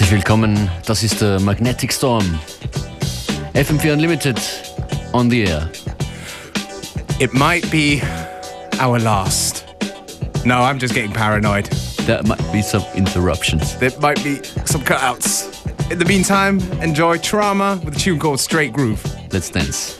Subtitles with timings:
[0.00, 2.24] Herzlich willkommen, das ist der Magnetic Storm.
[3.52, 4.40] FM4 Unlimited
[5.12, 5.70] on the air.
[7.18, 8.00] It might be
[8.80, 9.66] our last.
[10.46, 11.66] No, I'm just getting paranoid.
[12.06, 13.76] There might be some interruptions.
[13.76, 15.50] There might be some cutouts.
[15.92, 19.04] In the meantime, enjoy Trauma with a tune called Straight Groove.
[19.30, 19.99] Let's dance.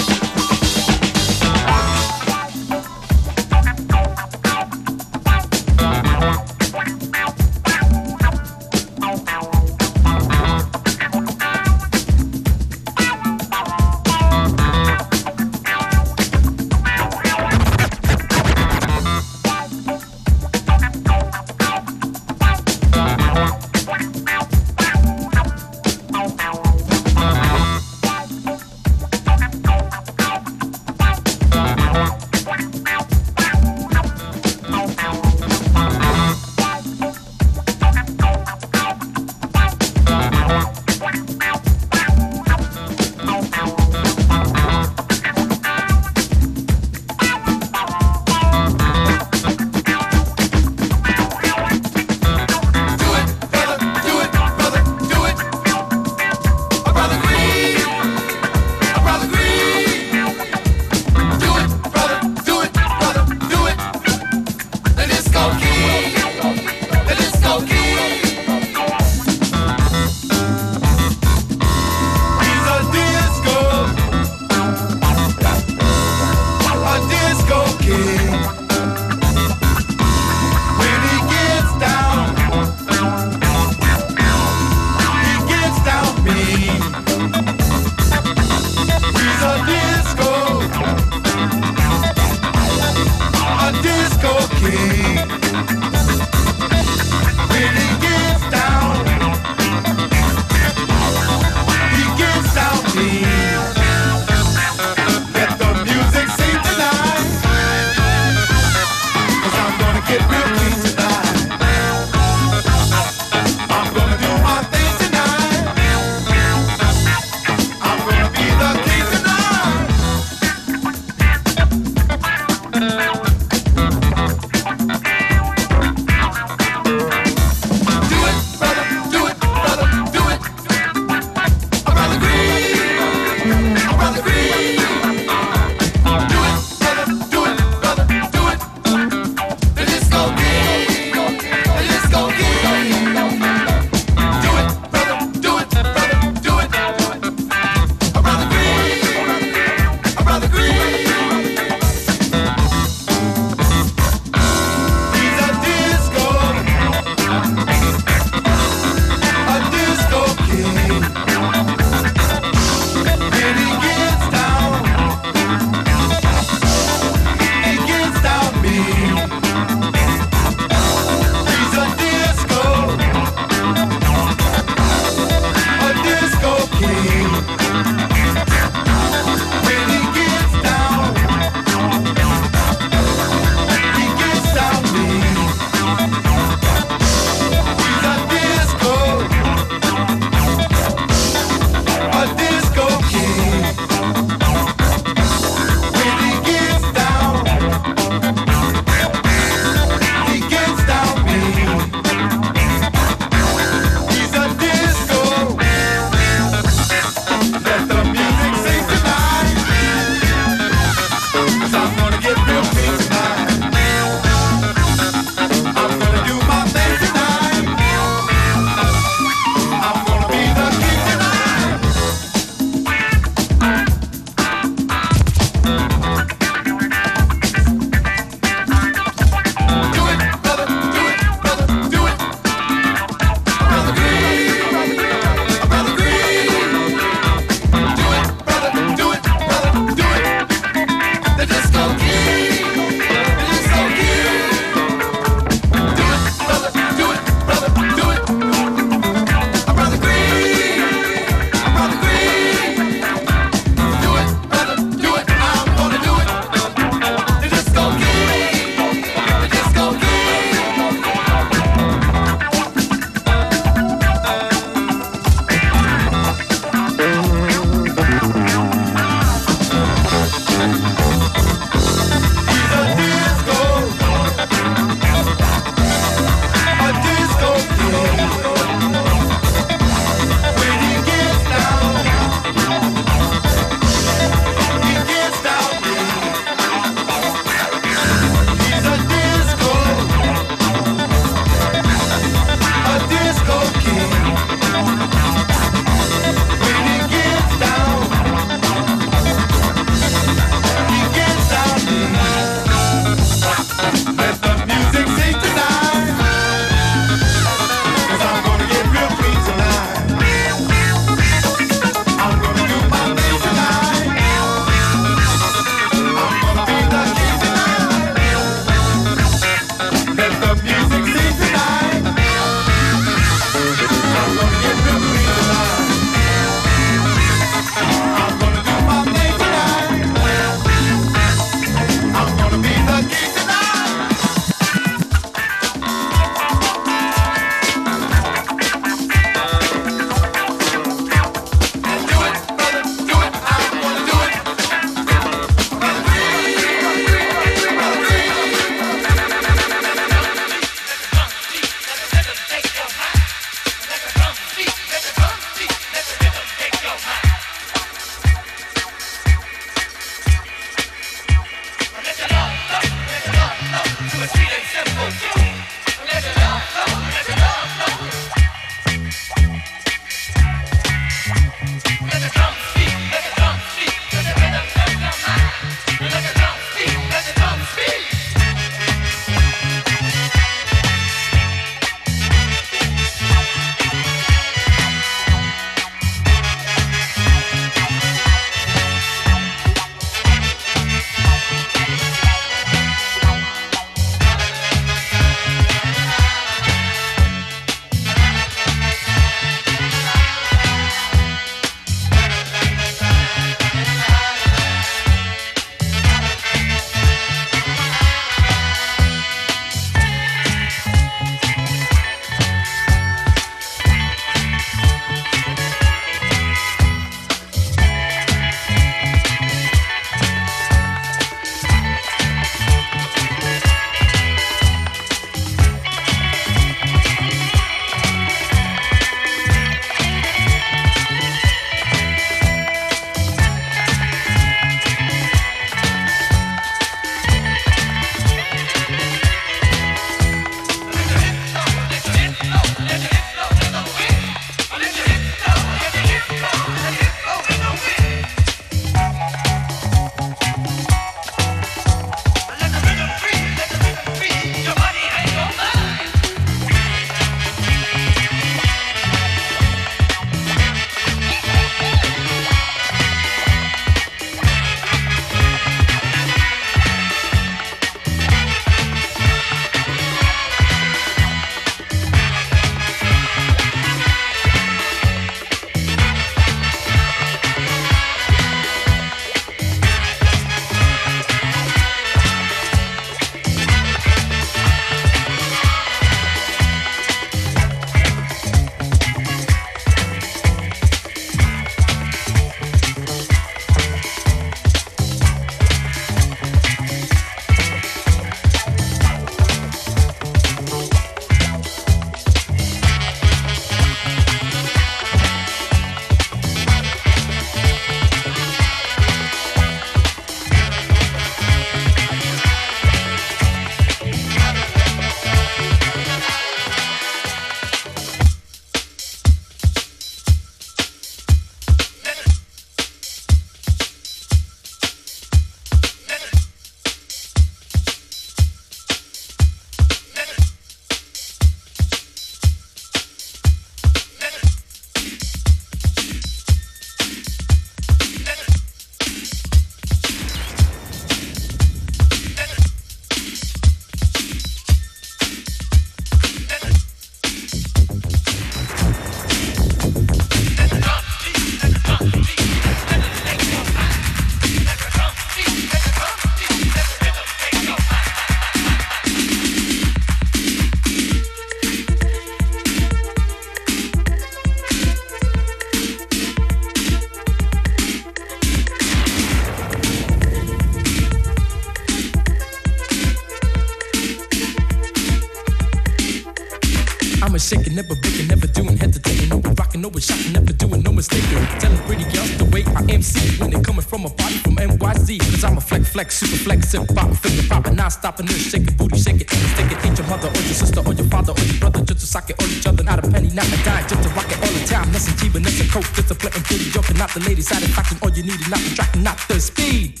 [595.28, 598.10] Nothing cheaper, nothing coke, just a play and pretty joking, not the lady satisfaction, all
[598.10, 600.00] you need is not the track, not the speed.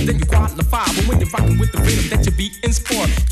[0.00, 0.59] You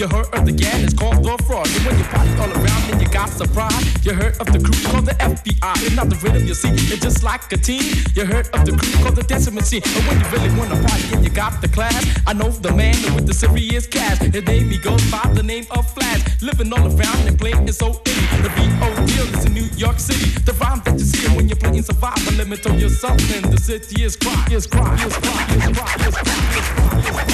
[0.09, 1.67] heard of the gang, it's called the fraud.
[1.69, 4.79] And when you party all around and you got surprise, you heard of the crew
[4.91, 5.75] called the FBI.
[5.85, 7.83] It's not the rhythm you see, it's just like a team.
[8.15, 9.83] You heard of the crew called the dancing machine.
[9.85, 12.97] And when you really wanna party and you got the class, I know the man
[13.15, 14.19] with the serious cash.
[14.19, 16.21] His name he goes by the name of Flash.
[16.43, 18.43] Living all around and playing is so easy.
[18.43, 18.51] The
[19.07, 20.31] deal is in New York City.
[20.45, 22.33] The rhyme that you see when you're playing survival.
[22.35, 23.43] Let me tell you something.
[23.51, 27.28] The city is cry, is cry, is cry, is cry, is cry, is cry, is.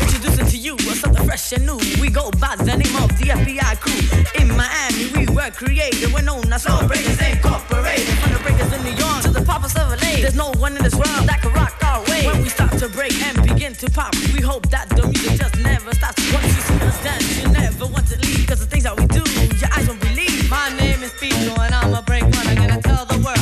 [0.00, 1.78] Introducing to you something fresh and new.
[2.00, 4.02] We go by the name of the FBI crew.
[4.40, 6.12] In Miami, we were created.
[6.12, 8.14] We're known as Lawbreakers Incorporated.
[8.20, 10.22] From the breakers in New York to the poppers of LA.
[10.22, 12.26] There's no one in this world that can rock our way.
[12.26, 15.56] When we start to break and begin to pop, we hope that the music just
[15.58, 16.20] never stops.
[16.32, 18.18] Once you see us dance, you never want to
[18.58, 19.22] the things that we do,
[19.58, 20.50] your eyes won't believe.
[20.50, 22.46] My name is and I'm a break one.
[22.46, 23.37] I'm gonna tell the world.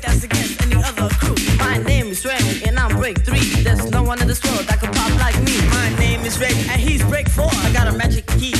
[0.00, 1.36] that's against any other crew.
[1.58, 3.62] My name is Ray, and I'm break three.
[3.62, 5.56] There's no one in this world that can pop like me.
[5.68, 7.50] My name is Ray, and he's break four.
[7.52, 8.54] I got a magic key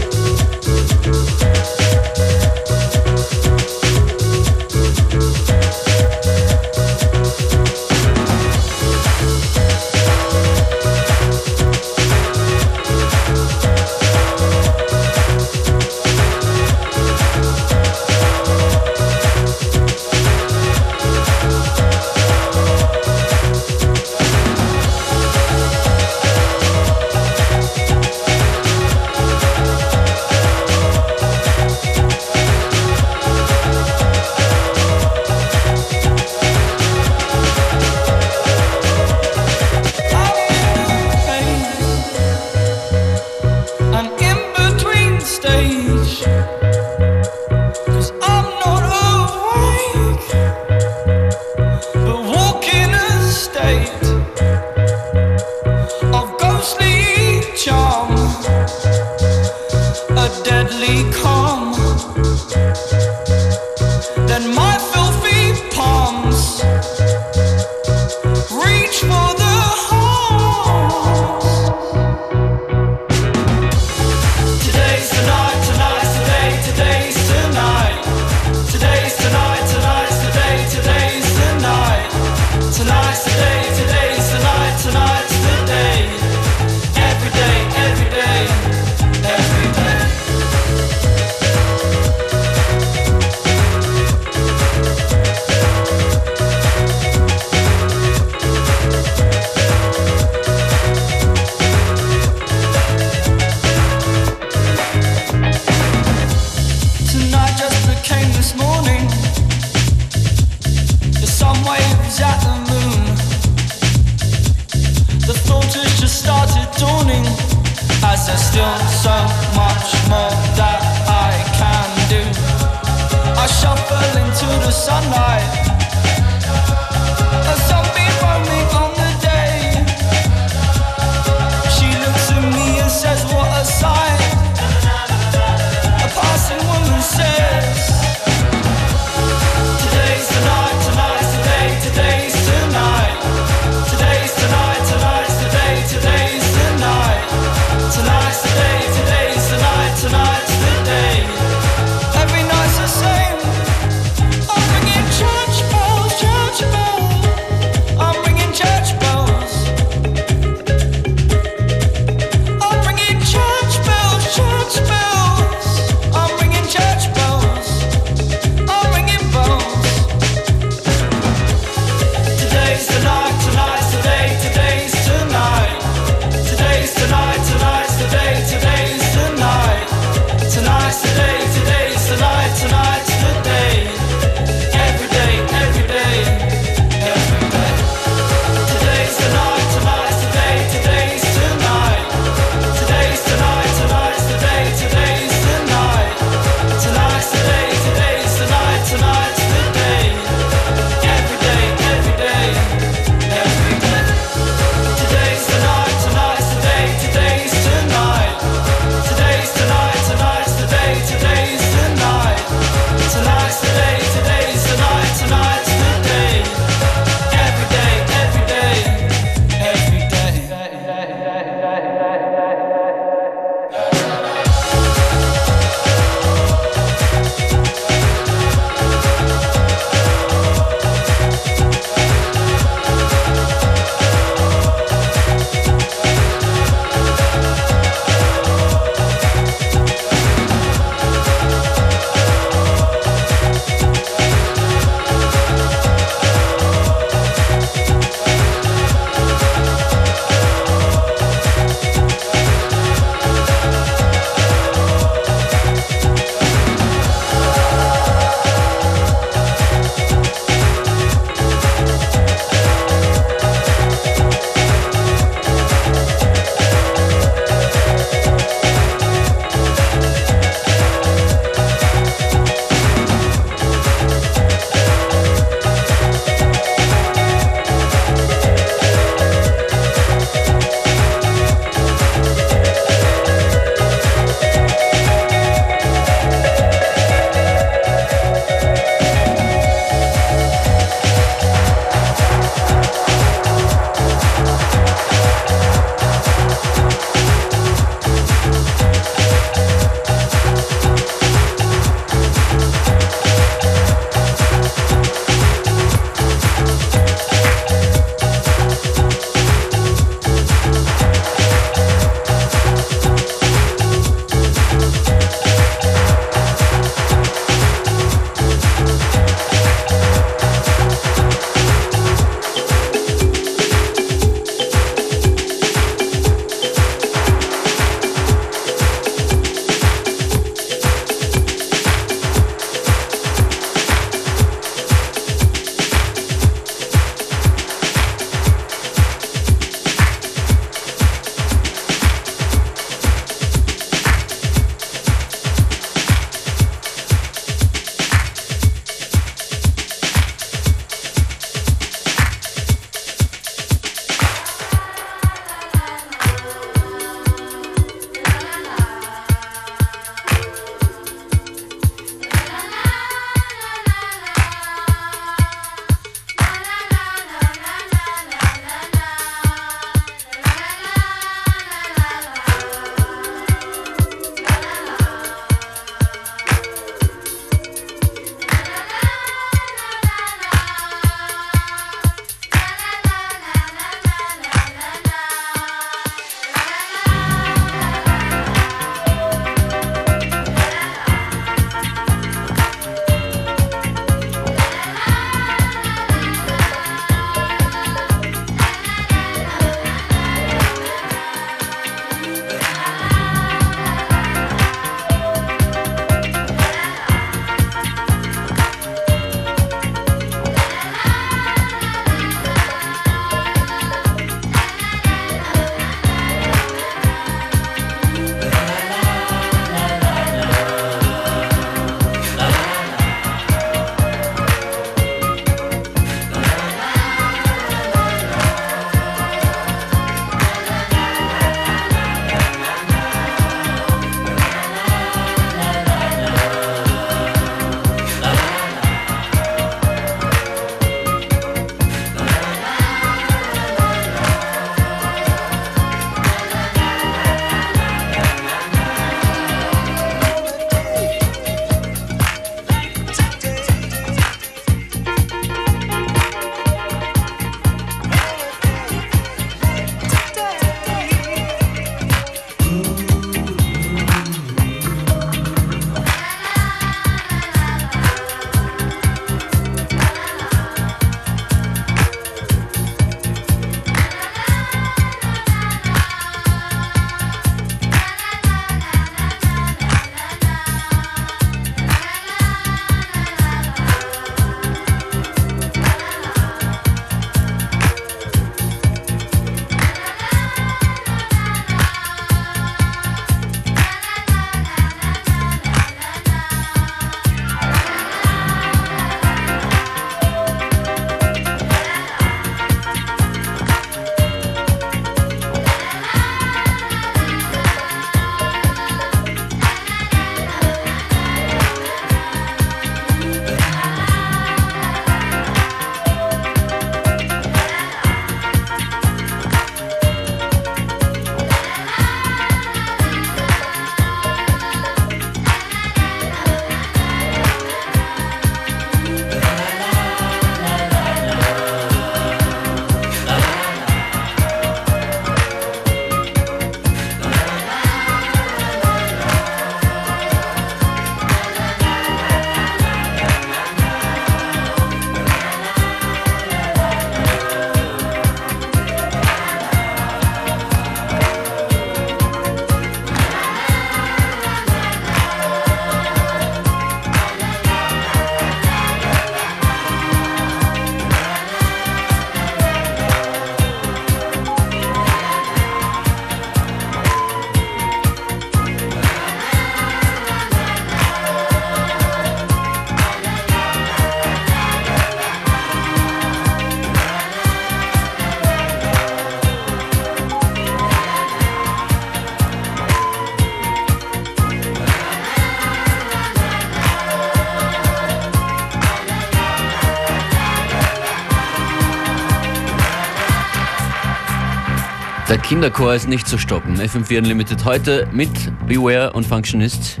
[595.60, 596.80] Kinderchor ist nicht zu stoppen.
[596.80, 598.30] FM4 Unlimited heute mit
[598.66, 600.00] Beware und Functionist.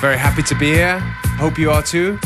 [0.00, 1.02] Very happy to be here.
[1.38, 2.16] Hope you are too.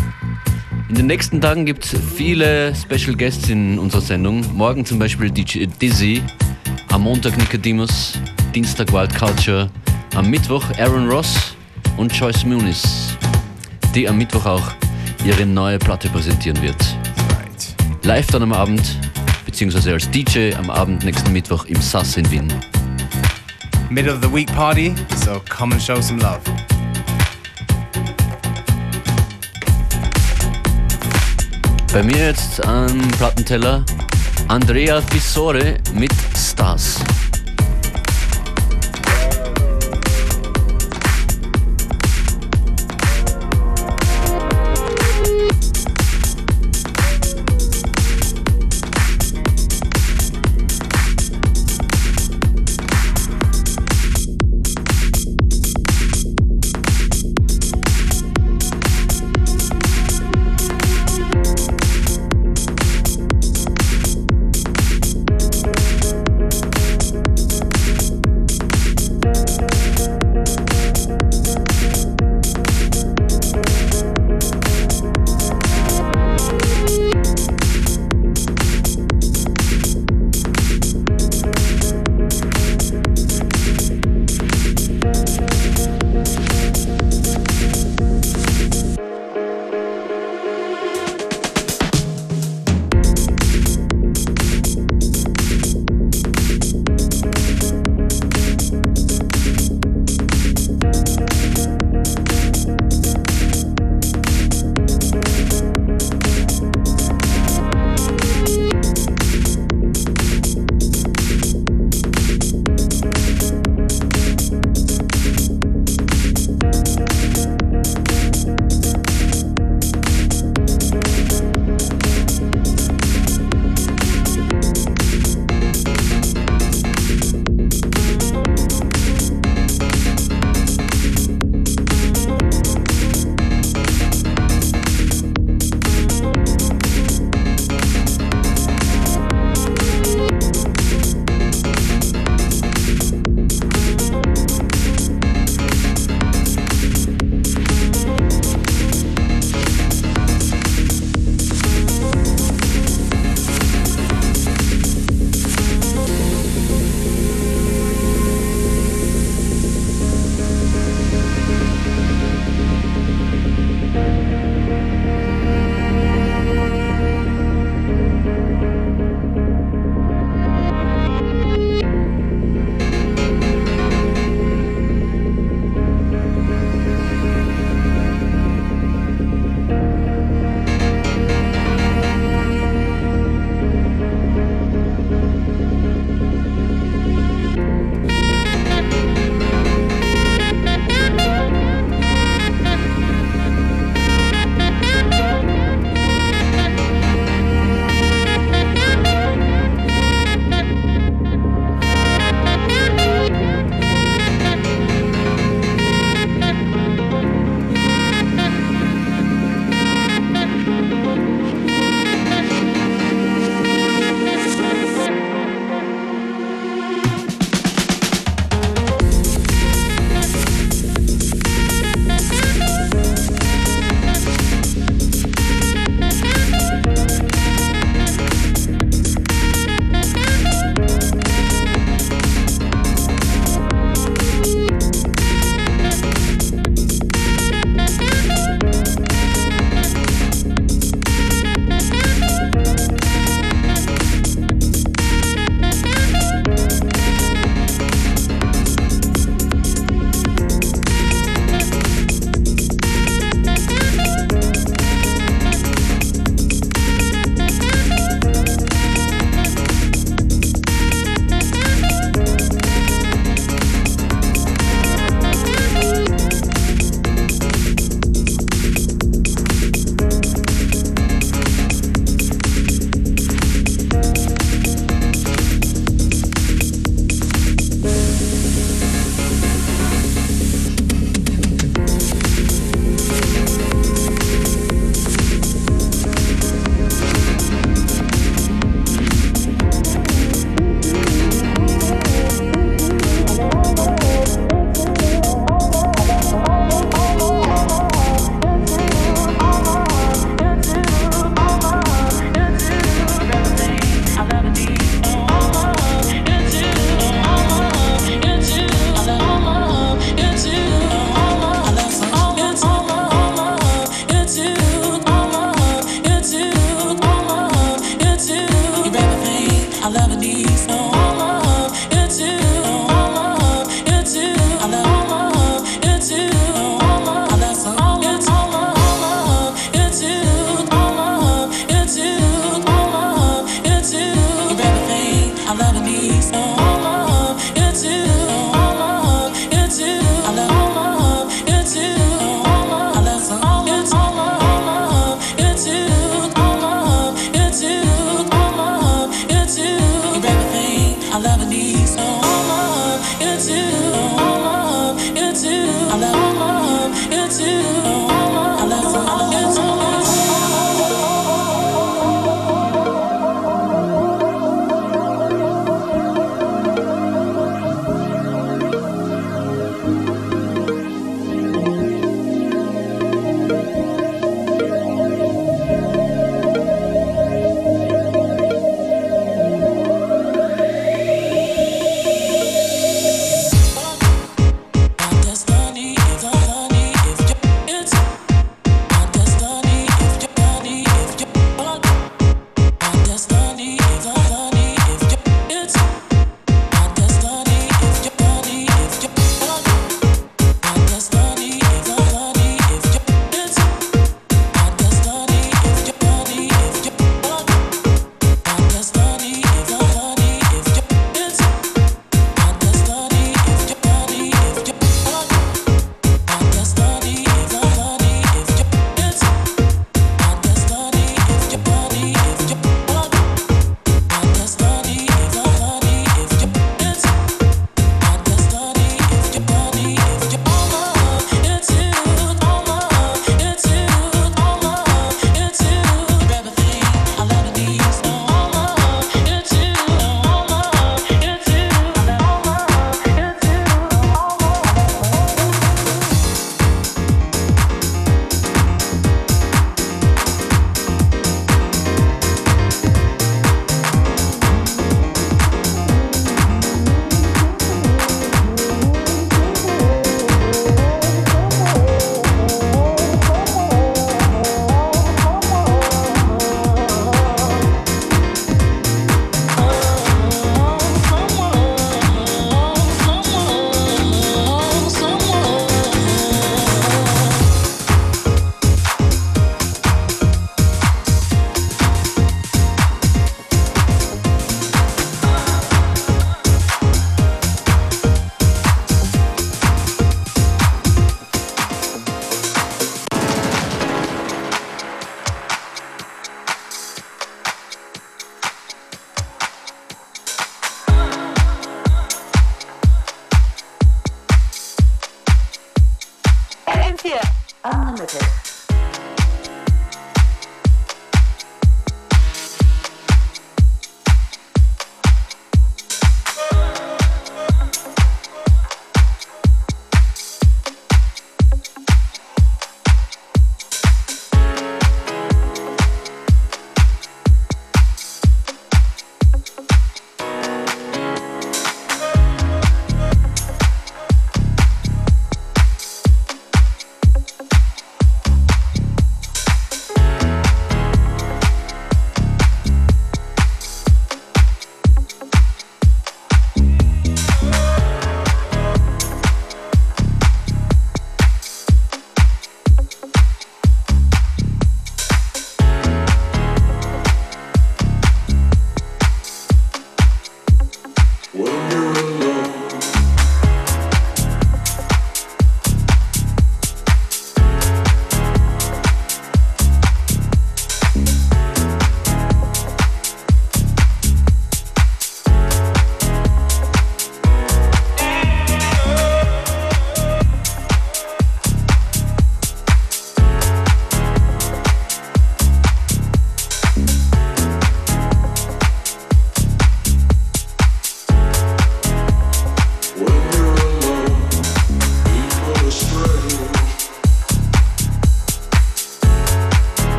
[0.89, 4.45] In den nächsten Tagen gibt es viele Special Guests in unserer Sendung.
[4.57, 6.23] Morgen zum Beispiel DJ Dizzy,
[6.93, 8.21] am Montag Nicodemus,
[8.55, 9.69] Dienstag Wild Culture,
[10.15, 11.57] am Mittwoch Aaron Ross
[11.97, 13.17] und Joyce Muniz,
[13.97, 14.73] die am Mittwoch auch
[15.25, 16.97] ihre neue Platte präsentieren wird.
[18.05, 18.97] Live dann am Abend,
[19.59, 22.47] beziehungsweise als DJ am Abend nächsten Mittwoch im SAS in Wien.
[23.91, 26.39] Middle of the week party, so come and show some love.
[31.93, 33.85] Bei mir jetzt am Plattenteller
[34.47, 37.01] Andrea Fissore mit Stars.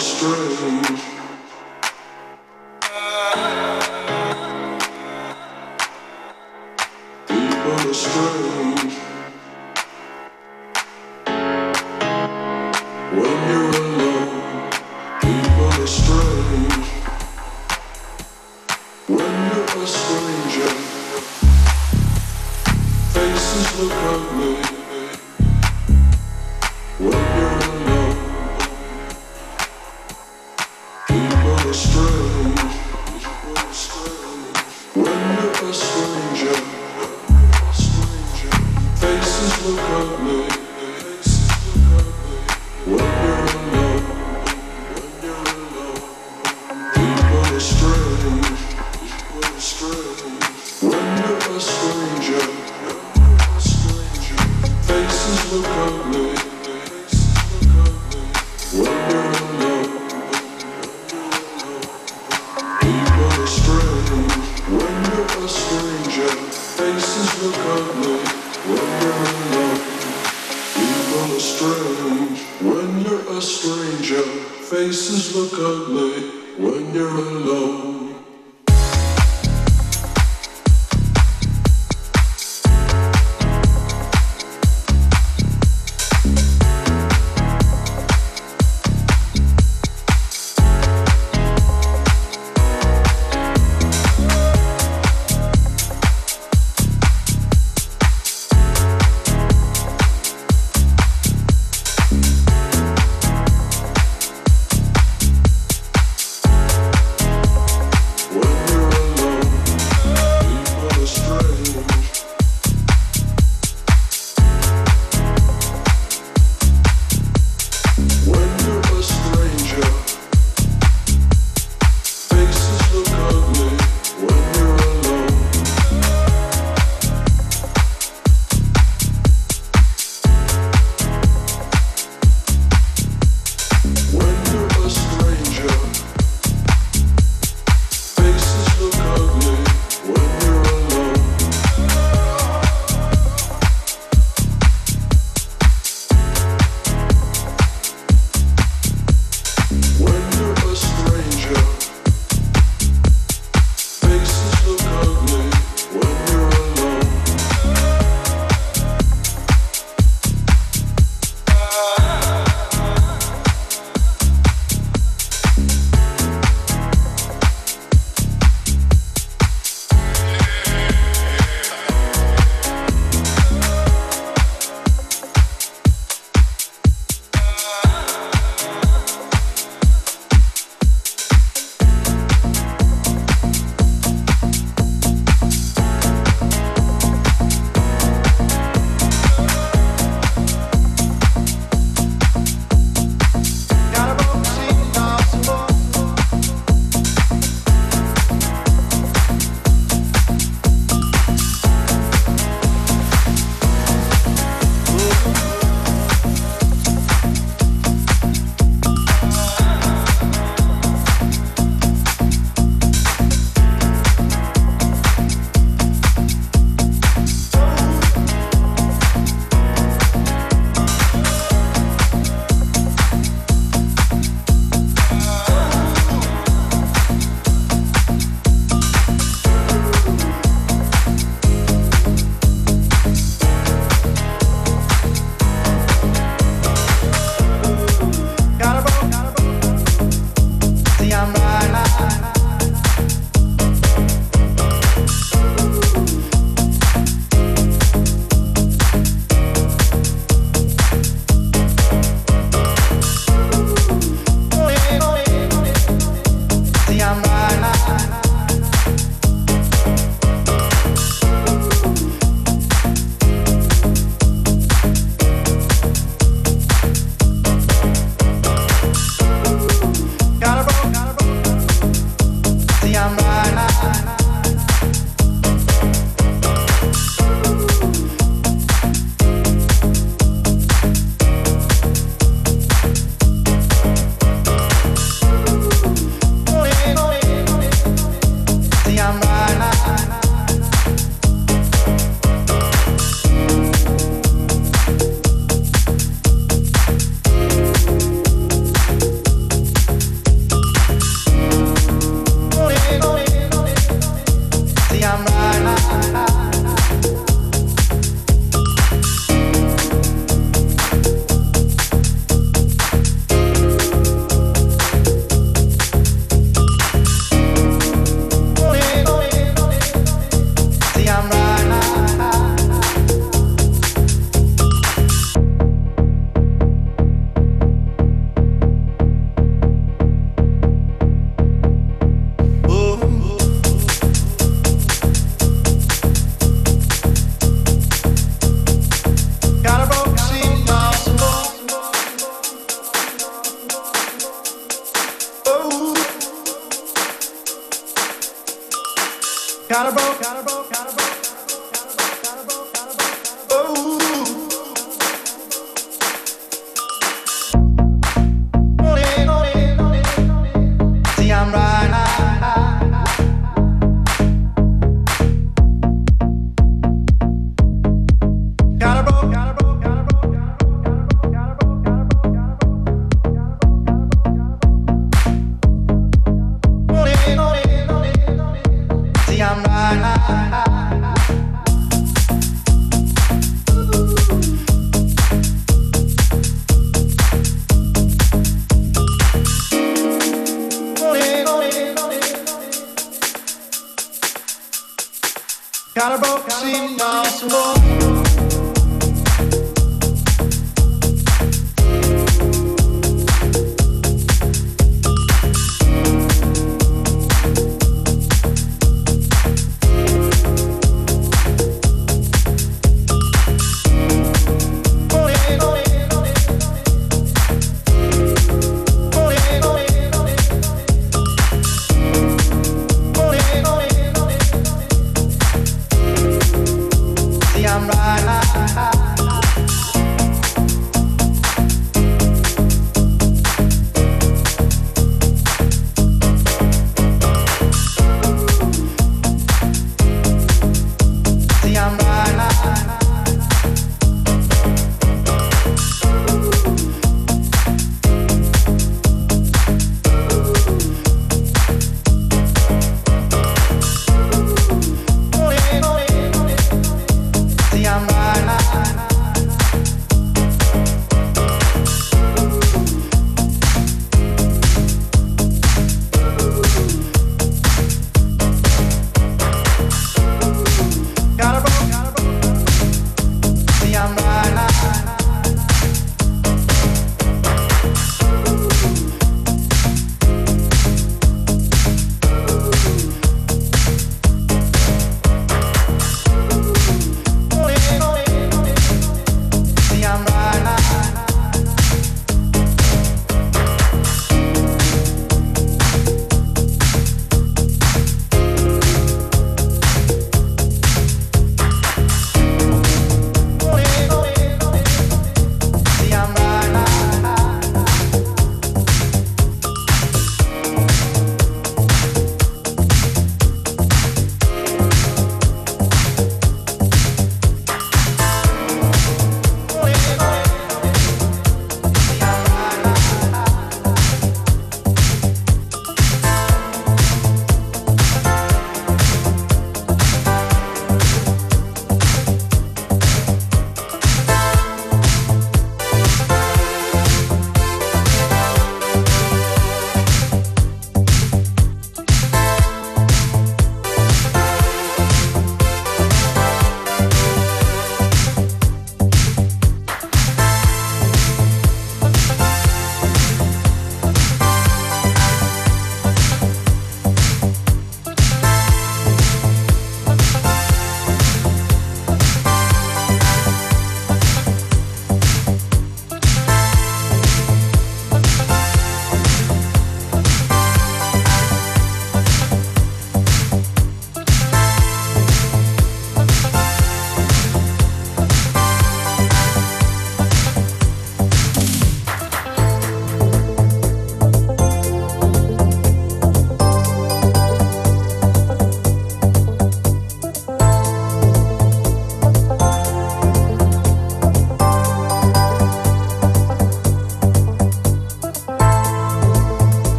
[0.00, 1.17] strange.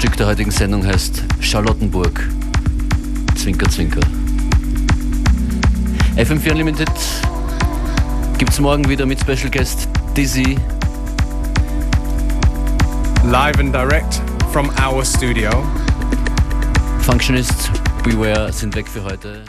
[0.00, 2.26] Stück der heutigen Sendung heißt Charlottenburg.
[3.36, 4.00] Zwinker, zwinker.
[6.16, 6.88] FM4 Unlimited
[8.38, 10.56] gibt's morgen wieder mit Special Guest Dizzy.
[13.24, 15.50] Live and direct from our studio.
[17.00, 17.70] Functionist,
[18.02, 19.42] Beware sind weg für heute.